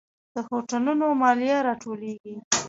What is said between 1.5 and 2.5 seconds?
راټولیږي؟